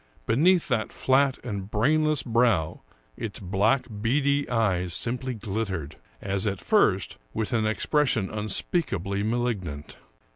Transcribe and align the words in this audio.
Be 0.25 0.35
neath 0.35 0.67
that 0.67 0.91
flat 0.91 1.37
and 1.45 1.69
brainless 1.69 2.23
brow 2.23 2.81
its 3.15 3.39
black, 3.39 3.85
beady 4.01 4.49
eyes 4.49 4.95
simply 4.95 5.35
glittered, 5.35 5.95
as 6.23 6.47
at 6.47 6.59
first, 6.59 7.19
with 7.35 7.53
an 7.53 7.67
expression 7.67 8.27
unspeakably 8.27 9.21
malignant. 9.21 9.97